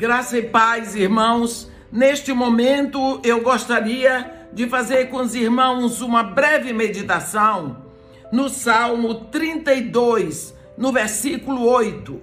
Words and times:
Graça 0.00 0.38
e 0.38 0.42
paz, 0.42 0.94
irmãos. 0.96 1.70
Neste 1.92 2.32
momento 2.32 3.20
eu 3.22 3.42
gostaria 3.42 4.48
de 4.50 4.66
fazer 4.66 5.10
com 5.10 5.18
os 5.18 5.34
irmãos 5.34 6.00
uma 6.00 6.22
breve 6.22 6.72
meditação 6.72 7.84
no 8.32 8.48
Salmo 8.48 9.26
32, 9.26 10.54
no 10.78 10.90
versículo 10.90 11.68
8. 11.68 12.18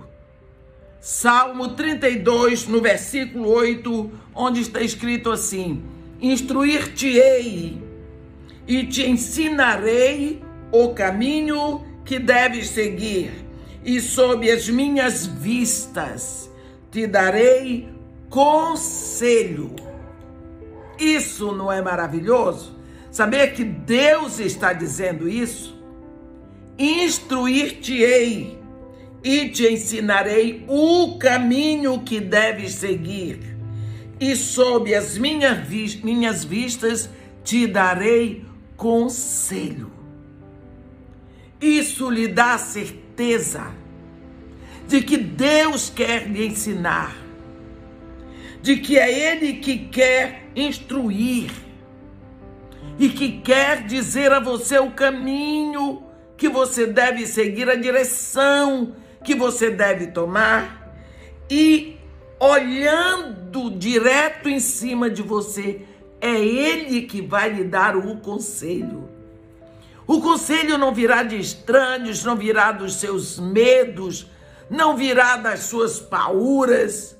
Salmo 1.00 1.76
32, 1.76 2.68
no 2.68 2.82
versículo 2.82 3.48
8, 3.48 4.12
onde 4.34 4.62
está 4.62 4.82
escrito 4.82 5.30
assim: 5.30 5.84
Instruir-te-ei 6.20 7.80
e 8.68 8.88
te 8.88 9.08
ensinarei 9.08 10.42
o 10.72 10.96
caminho 10.96 11.86
que 12.04 12.18
deves 12.18 12.70
seguir, 12.70 13.32
e 13.86 14.02
sob 14.02 14.52
as 14.52 14.68
minhas 14.68 15.28
vistas 15.28 16.47
te 16.98 17.06
darei 17.06 17.88
conselho. 18.28 19.76
Isso 20.98 21.52
não 21.52 21.72
é 21.72 21.80
maravilhoso? 21.80 22.76
Saber 23.12 23.54
que 23.54 23.64
Deus 23.64 24.40
está 24.40 24.74
dizendo 24.74 25.30
isso? 25.30 25.80
Instruir-te-ei 26.76 28.58
e 29.24 29.50
te 29.50 29.72
ensinarei 29.72 30.66
o 30.68 31.20
caminho 31.20 32.02
que 32.02 32.20
deves 32.20 32.74
seguir, 32.74 33.56
e 34.20 34.36
sob 34.36 34.96
as 34.96 35.20
minhas 35.20 36.44
vistas 36.44 37.12
te 37.44 37.68
darei 37.68 38.44
conselho. 38.76 39.92
Isso 41.62 42.10
lhe 42.10 42.28
dá 42.28 42.58
certeza 42.58 43.72
de 44.88 45.02
que 45.02 45.18
Deus 45.18 45.90
quer 45.90 46.28
lhe 46.28 46.48
ensinar, 46.48 47.16
de 48.62 48.78
que 48.78 48.98
é 48.98 49.34
Ele 49.34 49.54
que 49.54 49.78
quer 49.78 50.50
instruir 50.56 51.52
e 52.98 53.10
que 53.10 53.42
quer 53.42 53.84
dizer 53.86 54.32
a 54.32 54.40
você 54.40 54.80
o 54.80 54.92
caminho 54.92 56.04
que 56.38 56.48
você 56.48 56.88
deve 56.88 57.28
seguir, 57.28 57.70
a 57.70 57.76
direção 57.76 58.96
que 59.24 59.36
você 59.36 59.70
deve 59.70 60.08
tomar 60.08 60.96
e 61.50 61.98
olhando 62.40 63.72
direto 63.72 64.48
em 64.48 64.60
cima 64.60 65.10
de 65.10 65.22
você, 65.22 65.82
é 66.22 66.34
Ele 66.34 67.02
que 67.04 67.22
vai 67.22 67.50
lhe 67.50 67.64
dar 67.64 67.96
o 67.96 68.18
conselho. 68.18 69.10
O 70.06 70.22
conselho 70.22 70.78
não 70.78 70.94
virá 70.94 71.24
de 71.24 71.38
estranhos, 71.38 72.24
não 72.24 72.36
virá 72.36 72.72
dos 72.72 72.96
seus 72.96 73.38
medos, 73.38 74.28
não 74.70 74.96
virá 74.96 75.38
das 75.38 75.62
suas 75.62 76.00
pauras, 76.00 77.18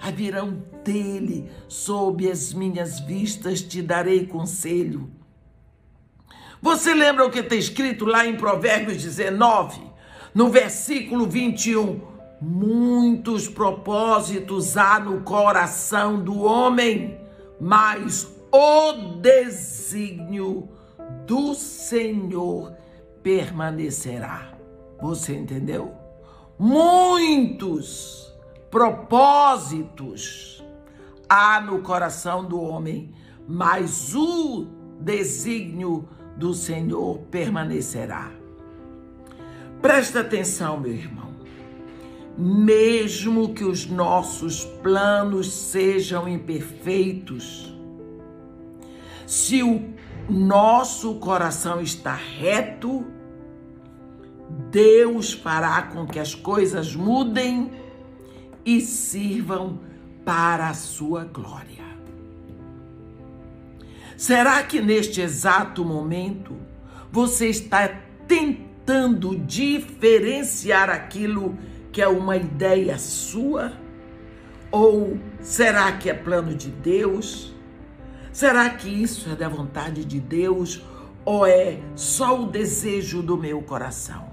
a 0.00 0.10
virão 0.10 0.62
dele. 0.84 1.50
Sob 1.68 2.30
as 2.30 2.52
minhas 2.52 3.00
vistas 3.00 3.60
te 3.60 3.82
darei 3.82 4.26
conselho. 4.26 5.10
Você 6.60 6.92
lembra 6.92 7.24
o 7.24 7.30
que 7.30 7.38
está 7.38 7.54
escrito 7.54 8.04
lá 8.04 8.26
em 8.26 8.36
Provérbios 8.36 9.02
19, 9.02 9.80
no 10.34 10.48
versículo 10.48 11.26
21? 11.26 12.00
Muitos 12.40 13.48
propósitos 13.48 14.76
há 14.76 14.98
no 14.98 15.22
coração 15.22 16.22
do 16.22 16.42
homem, 16.42 17.18
mas 17.60 18.28
o 18.52 18.92
desígnio 19.20 20.68
do 21.26 21.54
Senhor 21.54 22.74
permanecerá. 23.22 24.52
Você 25.00 25.34
entendeu? 25.34 26.07
Muitos 26.58 28.34
propósitos 28.68 30.60
há 31.28 31.60
no 31.60 31.80
coração 31.82 32.44
do 32.44 32.60
homem, 32.60 33.14
mas 33.46 34.14
o 34.14 34.66
desígnio 35.00 36.08
do 36.36 36.52
Senhor 36.52 37.18
permanecerá. 37.30 38.32
Presta 39.80 40.20
atenção, 40.20 40.80
meu 40.80 40.92
irmão. 40.92 41.28
Mesmo 42.36 43.54
que 43.54 43.64
os 43.64 43.86
nossos 43.86 44.64
planos 44.64 45.52
sejam 45.52 46.28
imperfeitos, 46.28 47.72
se 49.26 49.62
o 49.62 49.92
nosso 50.28 51.14
coração 51.16 51.80
está 51.80 52.14
reto, 52.14 53.04
Deus 54.70 55.32
fará 55.32 55.82
com 55.82 56.06
que 56.06 56.18
as 56.18 56.34
coisas 56.34 56.94
mudem 56.94 57.70
e 58.64 58.80
sirvam 58.80 59.80
para 60.24 60.68
a 60.68 60.74
sua 60.74 61.24
glória. 61.24 61.88
Será 64.16 64.62
que 64.62 64.80
neste 64.80 65.20
exato 65.20 65.84
momento 65.84 66.56
você 67.10 67.48
está 67.48 67.88
tentando 68.26 69.38
diferenciar 69.38 70.90
aquilo 70.90 71.56
que 71.90 72.02
é 72.02 72.08
uma 72.08 72.36
ideia 72.36 72.98
sua? 72.98 73.72
Ou 74.70 75.18
será 75.40 75.92
que 75.92 76.10
é 76.10 76.14
plano 76.14 76.54
de 76.54 76.68
Deus? 76.68 77.54
Será 78.32 78.68
que 78.70 78.88
isso 78.88 79.30
é 79.30 79.34
da 79.34 79.48
vontade 79.48 80.04
de 80.04 80.20
Deus 80.20 80.82
ou 81.24 81.46
é 81.46 81.80
só 81.94 82.42
o 82.42 82.46
desejo 82.46 83.22
do 83.22 83.36
meu 83.36 83.62
coração? 83.62 84.27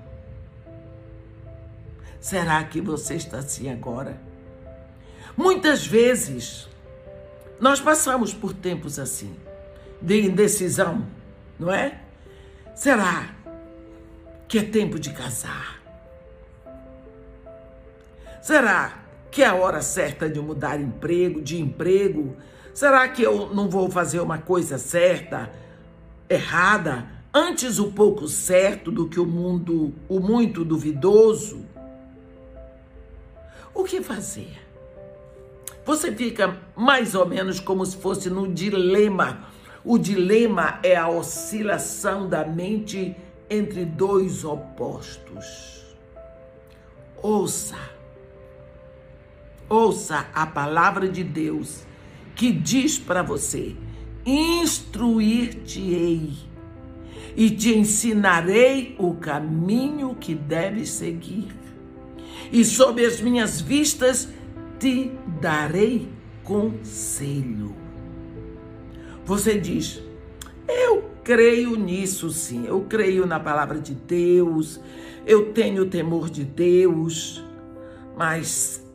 Será 2.25 2.63
que 2.63 2.81
você 2.81 3.13
está 3.13 3.37
assim 3.37 3.71
agora? 3.71 4.19
Muitas 5.37 5.85
vezes 5.85 6.67
nós 7.59 7.79
passamos 7.79 8.33
por 8.33 8.51
tempos 8.51 8.97
assim, 8.97 9.35
de 10.01 10.21
indecisão, 10.21 11.05
não 11.59 11.71
é? 11.71 12.01
Será 12.73 13.29
que 14.47 14.57
é 14.57 14.63
tempo 14.63 14.97
de 14.97 15.11
casar? 15.11 15.79
Será 18.41 19.03
que 19.29 19.43
é 19.43 19.45
a 19.45 19.53
hora 19.53 19.83
certa 19.83 20.27
de 20.27 20.39
mudar 20.39 20.81
emprego, 20.81 21.39
de 21.39 21.61
emprego? 21.61 22.35
Será 22.73 23.07
que 23.07 23.21
eu 23.21 23.53
não 23.53 23.69
vou 23.69 23.87
fazer 23.91 24.19
uma 24.19 24.39
coisa 24.39 24.79
certa, 24.79 25.51
errada, 26.27 27.05
antes 27.31 27.77
o 27.77 27.91
pouco 27.91 28.27
certo 28.27 28.89
do 28.89 29.07
que 29.07 29.19
o 29.19 29.27
mundo, 29.27 29.93
o 30.09 30.19
muito 30.19 30.65
duvidoso? 30.65 31.74
O 33.75 33.83
que 33.83 34.01
fazer? 34.01 34.57
Você 35.85 36.11
fica 36.13 36.57
mais 36.75 37.13
ou 37.13 37.27
menos 37.27 37.59
como 37.59 37.85
se 37.85 37.97
fosse 37.97 38.29
no 38.29 38.51
dilema. 38.51 39.49
O 39.83 39.97
dilema 39.97 40.79
é 40.81 40.95
a 40.95 41.09
oscilação 41.09 42.27
da 42.27 42.43
mente 42.45 43.15
entre 43.49 43.85
dois 43.85 44.45
opostos. 44.45 45.95
Ouça. 47.21 47.75
Ouça 49.67 50.27
a 50.33 50.47
palavra 50.47 51.09
de 51.09 51.23
Deus 51.23 51.83
que 52.33 52.51
diz 52.51 52.97
para 52.97 53.21
você: 53.21 53.75
instruir-te-ei 54.25 56.33
e 57.35 57.51
te 57.51 57.77
ensinarei 57.77 58.95
o 58.97 59.13
caminho 59.15 60.15
que 60.15 60.33
deves 60.33 60.91
seguir. 60.91 61.64
E 62.51 62.63
sob 62.63 63.03
as 63.03 63.19
minhas 63.19 63.59
vistas 63.61 64.29
te 64.79 65.11
darei 65.39 66.09
conselho. 66.43 67.75
Você 69.25 69.59
diz: 69.59 70.01
Eu 70.67 71.09
creio 71.23 71.75
nisso 71.75 72.29
sim, 72.29 72.65
eu 72.65 72.81
creio 72.81 73.25
na 73.25 73.39
palavra 73.39 73.79
de 73.79 73.93
Deus, 73.93 74.79
eu 75.25 75.51
tenho 75.53 75.89
temor 75.89 76.29
de 76.29 76.43
Deus, 76.43 77.43
mas 78.15 78.85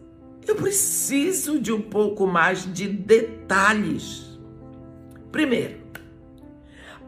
eu 0.47 0.55
preciso 0.55 1.59
de 1.59 1.73
um 1.73 1.81
pouco 1.81 2.27
mais 2.27 2.73
de 2.73 2.87
detalhes. 2.87 4.39
Primeiro, 5.33 5.81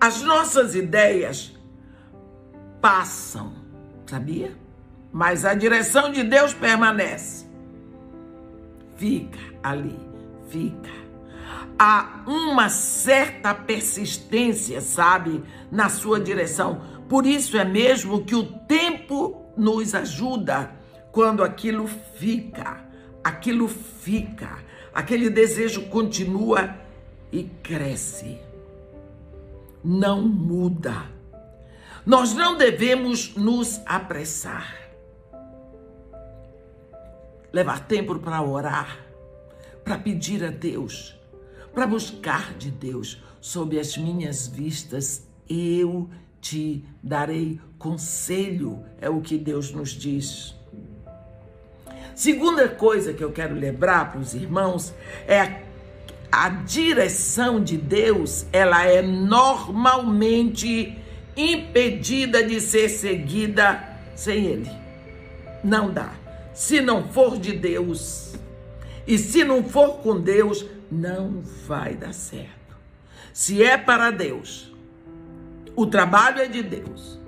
as 0.00 0.22
nossas 0.22 0.75
ideias 0.75 1.52
passam, 2.81 3.52
sabia? 4.06 4.62
Mas 5.12 5.44
a 5.44 5.55
direção 5.55 6.11
de 6.11 6.23
Deus 6.23 6.55
permanece. 6.55 7.47
Fica 8.97 9.38
ali, 9.62 9.99
fica. 10.49 10.91
Há 11.79 12.23
uma 12.26 12.69
certa 12.69 13.55
persistência, 13.55 14.81
sabe, 14.81 15.43
na 15.70 15.88
sua 15.88 16.19
direção. 16.19 16.81
Por 17.09 17.26
isso 17.26 17.56
é 17.56 17.64
mesmo 17.64 18.25
que 18.25 18.35
o 18.35 18.44
tempo 18.44 19.53
nos 19.56 19.94
ajuda 19.94 20.73
quando 21.11 21.44
aquilo 21.44 21.87
fica 22.17 22.93
aquilo 23.23 23.69
fica, 23.69 24.58
aquele 24.93 25.31
desejo 25.31 25.82
continua 25.88 26.76
e 27.31 27.44
cresce. 27.62 28.38
Não 29.85 30.23
muda. 30.23 31.11
Nós 32.05 32.35
não 32.35 32.56
devemos 32.56 33.35
nos 33.37 33.81
apressar. 33.87 34.81
Levar 37.52 37.87
tempo 37.87 38.19
para 38.19 38.43
orar, 38.43 38.99
para 39.84 39.99
pedir 39.99 40.43
a 40.44 40.50
Deus, 40.50 41.19
para 41.75 41.87
buscar 41.87 42.54
de 42.54 42.70
Deus, 42.70 43.22
sob 43.40 43.78
as 43.78 43.96
minhas 43.96 44.46
vistas, 44.46 45.26
eu 45.49 46.08
te 46.40 46.84
darei 47.02 47.60
conselho, 47.78 48.84
é 49.00 49.10
o 49.10 49.20
que 49.20 49.37
Deus 49.37 49.72
nos 49.72 49.90
diz. 49.90 50.54
Segunda 52.14 52.69
coisa 52.69 53.12
que 53.12 53.25
eu 53.25 53.32
quero 53.32 53.55
lembrar 53.55 54.12
para 54.12 54.20
os 54.20 54.34
irmãos 54.34 54.94
é 55.26 55.40
a, 55.40 55.60
a 56.31 56.48
direção 56.48 57.62
de 57.62 57.76
Deus, 57.76 58.46
ela 58.52 58.84
é 58.87 59.02
normalmente 59.02 60.96
impedida 61.37 62.43
de 62.44 62.60
ser 62.60 62.88
seguida 62.88 63.82
sem 64.14 64.46
Ele. 64.46 64.70
Não 65.64 65.93
dá. 65.93 66.21
Se 66.52 66.81
não 66.81 67.08
for 67.08 67.38
de 67.38 67.52
Deus, 67.52 68.34
e 69.06 69.19
se 69.19 69.44
não 69.44 69.64
for 69.64 69.99
com 69.99 70.20
Deus, 70.20 70.64
não 70.90 71.43
vai 71.66 71.94
dar 71.94 72.12
certo. 72.12 72.76
Se 73.32 73.62
é 73.62 73.78
para 73.78 74.10
Deus, 74.10 74.72
o 75.75 75.87
trabalho 75.87 76.40
é 76.40 76.46
de 76.46 76.62
Deus. 76.62 77.19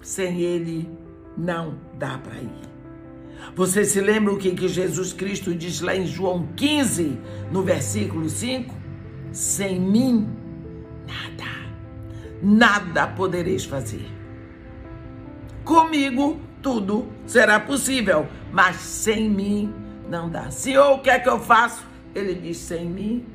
Sem 0.00 0.40
Ele, 0.40 0.88
não 1.36 1.78
dá 1.98 2.18
para 2.18 2.40
ir. 2.40 2.70
Você 3.54 3.84
se 3.84 4.00
lembra 4.00 4.32
o 4.32 4.38
que, 4.38 4.52
que 4.54 4.68
Jesus 4.68 5.12
Cristo 5.12 5.54
diz 5.54 5.80
lá 5.80 5.94
em 5.96 6.06
João 6.06 6.48
15, 6.56 7.18
no 7.50 7.62
versículo 7.62 8.28
5? 8.28 8.74
Sem 9.32 9.80
mim, 9.80 10.28
nada, 11.06 11.50
nada 12.42 13.06
podereis 13.08 13.64
fazer. 13.64 14.06
Comigo 15.64 16.40
tudo 16.62 17.08
será 17.26 17.58
possível, 17.58 18.26
mas 18.52 18.76
sem 18.76 19.28
mim 19.28 19.72
não 20.08 20.28
dá. 20.28 20.50
Senhor, 20.50 20.92
o 20.92 20.98
que 20.98 21.10
é 21.10 21.18
que 21.18 21.28
eu 21.28 21.38
faço? 21.38 21.84
Ele 22.14 22.34
diz: 22.34 22.58
sem 22.58 22.86
mim, 22.86 23.26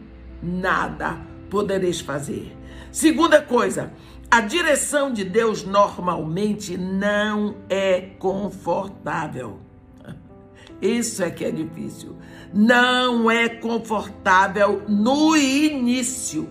nada 0.42 1.18
podereis 1.50 2.02
fazer. 2.02 2.56
Segunda 2.92 3.42
coisa, 3.42 3.92
a 4.30 4.42
direção 4.42 5.12
de 5.12 5.24
Deus 5.24 5.64
normalmente 5.64 6.78
não 6.78 7.56
é 7.70 8.02
confortável. 8.20 9.60
Isso 10.82 11.24
é 11.24 11.30
que 11.30 11.46
é 11.46 11.52
difícil. 11.52 12.16
Não 12.54 13.30
é 13.30 13.50
confortável 13.50 14.84
no 14.88 15.36
início. 15.36 16.50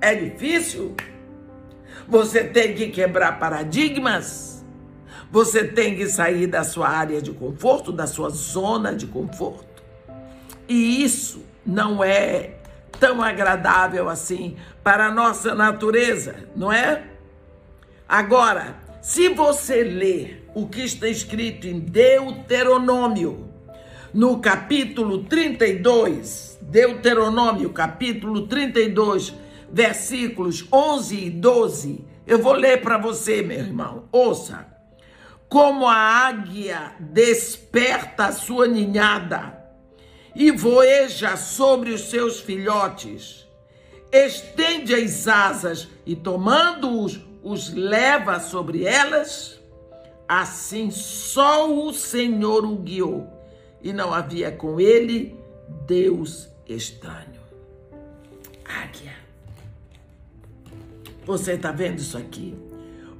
É 0.00 0.14
difícil? 0.14 0.94
Você 2.06 2.44
tem 2.44 2.74
que 2.74 2.88
quebrar 2.88 3.38
paradigmas. 3.38 4.53
Você 5.34 5.64
tem 5.64 5.96
que 5.96 6.08
sair 6.08 6.46
da 6.46 6.62
sua 6.62 6.88
área 6.88 7.20
de 7.20 7.32
conforto, 7.32 7.90
da 7.90 8.06
sua 8.06 8.28
zona 8.28 8.94
de 8.94 9.04
conforto. 9.04 9.82
E 10.68 11.02
isso 11.02 11.44
não 11.66 12.04
é 12.04 12.58
tão 13.00 13.20
agradável 13.20 14.08
assim 14.08 14.54
para 14.84 15.06
a 15.06 15.10
nossa 15.10 15.52
natureza, 15.52 16.36
não 16.54 16.72
é? 16.72 17.02
Agora, 18.08 18.76
se 19.02 19.28
você 19.28 19.82
ler 19.82 20.48
o 20.54 20.68
que 20.68 20.82
está 20.82 21.08
escrito 21.08 21.66
em 21.66 21.80
Deuteronômio, 21.80 23.48
no 24.14 24.38
capítulo 24.38 25.24
32, 25.24 26.60
Deuteronômio, 26.62 27.70
capítulo 27.70 28.46
32, 28.46 29.34
versículos 29.68 30.64
11 30.72 31.16
e 31.16 31.28
12, 31.28 32.04
eu 32.24 32.38
vou 32.38 32.52
ler 32.52 32.80
para 32.80 32.98
você, 32.98 33.42
meu 33.42 33.58
irmão. 33.58 34.04
Ouça. 34.12 34.73
Como 35.48 35.86
a 35.86 35.94
águia 35.94 36.92
desperta 36.98 38.26
a 38.26 38.32
sua 38.32 38.66
ninhada 38.66 39.62
e 40.34 40.50
voeja 40.50 41.36
sobre 41.36 41.90
os 41.90 42.10
seus 42.10 42.40
filhotes, 42.40 43.46
estende 44.12 44.94
as 44.94 45.28
asas 45.28 45.88
e 46.04 46.16
tomando-os 46.16 47.20
os 47.42 47.72
leva 47.72 48.40
sobre 48.40 48.84
elas, 48.84 49.60
assim 50.26 50.90
só 50.90 51.70
o 51.70 51.92
Senhor 51.92 52.64
o 52.64 52.76
guiou, 52.76 53.28
e 53.82 53.92
não 53.92 54.12
havia 54.12 54.50
com 54.50 54.80
ele 54.80 55.38
Deus 55.86 56.48
estranho. 56.66 57.42
Águia. 58.64 59.12
Você 61.26 61.52
está 61.52 61.70
vendo 61.70 61.98
isso 61.98 62.16
aqui? 62.16 62.56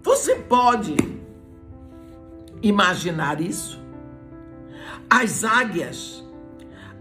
Você 0.02 0.36
pode 0.36 0.94
imaginar 2.66 3.40
isso? 3.40 3.80
As 5.08 5.44
águias 5.44 6.24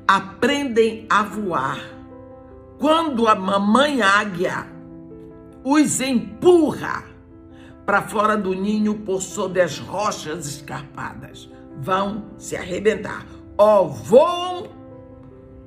aprendem 0.07 1.05
a 1.09 1.23
voar 1.23 1.79
quando 2.77 3.27
a 3.27 3.33
mamãe 3.33 4.01
águia 4.01 4.67
os 5.63 6.01
empurra 6.01 7.05
para 7.85 8.01
fora 8.01 8.35
do 8.35 8.53
ninho 8.53 8.95
por 8.95 9.21
sobre 9.21 9.61
as 9.61 9.79
rochas 9.79 10.45
escarpadas. 10.45 11.49
Vão 11.79 12.25
se 12.37 12.55
arrebentar. 12.55 13.25
Ou 13.57 13.89
voam 13.89 14.69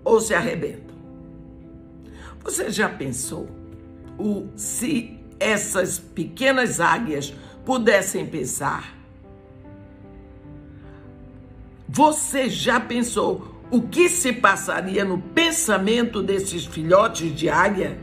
ou 0.05 0.21
se 0.21 0.35
arrebentam. 0.35 0.95
Você 2.45 2.71
já 2.71 2.89
pensou 2.89 3.49
o 4.19 4.49
se 4.55 5.19
essas 5.41 5.99
pequenas 5.99 6.81
águias 6.81 7.35
pudessem 7.65 8.27
pensar? 8.27 8.95
Você 11.97 12.51
já 12.51 12.79
pensou 12.79 13.63
o 13.71 13.81
que 13.81 14.11
se 14.11 14.31
passaria 14.31 15.03
no 15.03 15.17
pensamento 15.19 16.23
desses 16.23 16.67
filhotes 16.67 17.35
de 17.35 17.49
águia? 17.49 17.99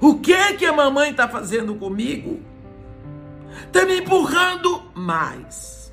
O 0.00 0.18
que 0.18 0.32
é 0.32 0.54
que 0.54 0.64
a 0.64 0.72
mamãe 0.72 1.10
está 1.10 1.28
fazendo 1.28 1.74
comigo? 1.74 2.40
Está 3.66 3.84
me 3.84 3.98
empurrando 3.98 4.90
mais. 4.94 5.92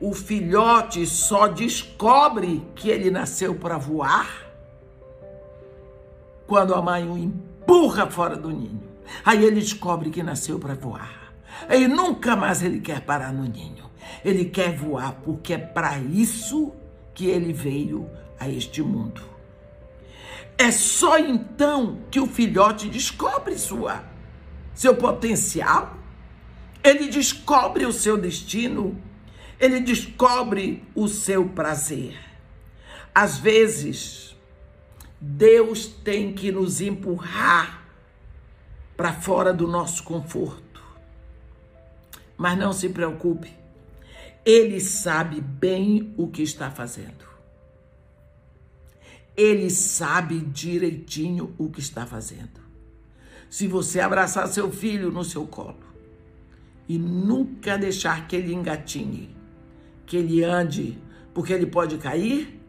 O 0.00 0.12
filhote 0.12 1.06
só 1.06 1.46
descobre 1.46 2.66
que 2.74 2.90
ele 2.90 3.12
nasceu 3.12 3.54
para 3.54 3.78
voar 3.78 4.28
quando 6.48 6.74
a 6.74 6.82
mãe 6.82 7.08
o 7.08 7.16
empurra 7.16 8.10
fora 8.10 8.34
do 8.34 8.50
ninho. 8.50 8.82
Aí 9.24 9.44
ele 9.44 9.60
descobre 9.60 10.10
que 10.10 10.24
nasceu 10.24 10.58
para 10.58 10.74
voar. 10.74 11.32
Aí 11.68 11.86
nunca 11.86 12.34
mais 12.34 12.64
ele 12.64 12.80
quer 12.80 13.00
parar 13.02 13.32
no 13.32 13.44
ninho. 13.44 13.93
Ele 14.24 14.44
quer 14.44 14.74
voar 14.74 15.20
porque 15.24 15.54
é 15.54 15.58
para 15.58 15.98
isso 15.98 16.72
que 17.14 17.26
ele 17.26 17.52
veio 17.52 18.08
a 18.38 18.48
este 18.48 18.82
mundo. 18.82 19.22
É 20.56 20.70
só 20.70 21.18
então 21.18 21.98
que 22.10 22.20
o 22.20 22.26
filhote 22.26 22.88
descobre 22.88 23.58
sua 23.58 24.14
seu 24.74 24.96
potencial, 24.96 25.96
ele 26.82 27.08
descobre 27.08 27.86
o 27.86 27.92
seu 27.92 28.16
destino, 28.16 29.00
ele 29.58 29.80
descobre 29.80 30.84
o 30.94 31.06
seu 31.06 31.48
prazer. 31.48 32.18
Às 33.14 33.38
vezes, 33.38 34.36
Deus 35.20 35.86
tem 35.86 36.34
que 36.34 36.50
nos 36.50 36.80
empurrar 36.80 37.84
para 38.96 39.12
fora 39.12 39.52
do 39.52 39.68
nosso 39.68 40.02
conforto. 40.02 40.82
Mas 42.36 42.58
não 42.58 42.72
se 42.72 42.88
preocupe, 42.88 43.54
Ele 44.44 44.78
sabe 44.80 45.40
bem 45.40 46.12
o 46.16 46.28
que 46.28 46.42
está 46.42 46.70
fazendo. 46.70 47.24
Ele 49.36 49.70
sabe 49.70 50.38
direitinho 50.38 51.54
o 51.56 51.70
que 51.70 51.80
está 51.80 52.06
fazendo. 52.06 52.62
Se 53.48 53.66
você 53.66 54.00
abraçar 54.00 54.46
seu 54.48 54.70
filho 54.70 55.10
no 55.10 55.24
seu 55.24 55.46
colo 55.46 55.78
e 56.88 56.98
nunca 56.98 57.78
deixar 57.78 58.28
que 58.28 58.36
ele 58.36 58.52
engatinhe, 58.52 59.34
que 60.04 60.16
ele 60.16 60.44
ande, 60.44 60.98
porque 61.32 61.52
ele 61.52 61.66
pode 61.66 61.96
cair, 61.96 62.60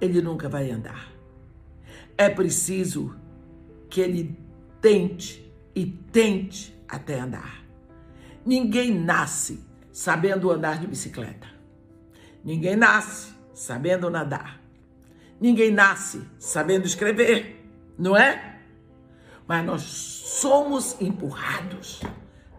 ele 0.00 0.20
nunca 0.20 0.48
vai 0.48 0.70
andar. 0.70 1.12
É 2.16 2.28
preciso 2.28 3.14
que 3.88 4.00
ele 4.00 4.36
tente 4.80 5.48
e 5.74 5.86
tente 5.86 6.76
até 6.88 7.20
andar. 7.20 7.64
Ninguém 8.44 8.92
nasce 8.92 9.67
sabendo 9.98 10.48
andar 10.52 10.78
de 10.78 10.86
bicicleta. 10.86 11.48
Ninguém 12.44 12.76
nasce 12.76 13.34
sabendo 13.52 14.08
nadar. 14.08 14.62
Ninguém 15.40 15.72
nasce 15.72 16.22
sabendo 16.38 16.86
escrever, 16.86 17.68
não 17.98 18.16
é? 18.16 18.60
Mas 19.44 19.66
nós 19.66 19.82
somos 19.82 21.00
empurrados. 21.00 22.00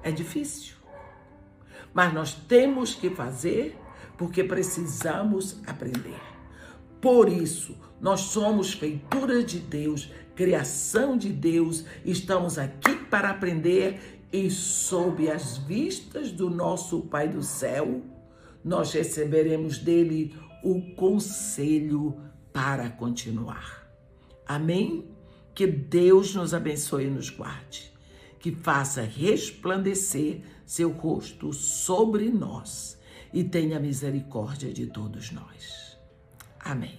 É 0.03 0.12
difícil. 0.12 0.75
Mas 1.93 2.13
nós 2.13 2.34
temos 2.34 2.93
que 2.93 3.10
fazer 3.10 3.79
porque 4.17 4.43
precisamos 4.43 5.62
aprender. 5.65 6.19
Por 7.00 7.29
isso, 7.29 7.77
nós 8.01 8.19
somos 8.19 8.74
feitura 8.74 9.41
de 9.41 9.60
Deus, 9.60 10.12
criação 10.36 11.17
de 11.17 11.29
Deus, 11.29 11.86
estamos 12.03 12.58
aqui 12.60 12.96
para 12.96 13.29
aprender 13.29 14.18
e 14.31 14.50
sob 14.50 15.29
as 15.29 15.57
vistas 15.57 16.31
do 16.31 16.50
nosso 16.50 17.01
Pai 17.01 17.27
do 17.27 17.41
céu, 17.41 18.01
nós 18.63 18.93
receberemos 18.93 19.77
dele 19.77 20.36
o 20.63 20.93
conselho 20.95 22.19
para 22.53 22.89
continuar. 22.89 23.88
Amém? 24.45 25.07
Que 25.55 25.65
Deus 25.67 26.36
nos 26.36 26.53
abençoe 26.53 27.05
e 27.05 27.09
nos 27.09 27.29
guarde, 27.29 27.91
que 28.39 28.51
faça 28.51 29.01
resplandecer 29.01 30.41
seu 30.65 30.91
rosto 30.91 31.51
sobre 31.51 32.29
nós 32.29 32.98
e 33.33 33.43
tenha 33.43 33.79
misericórdia 33.79 34.71
de 34.71 34.88
todos 34.88 35.31
nós. 35.31 35.98
Amém. 36.59 36.98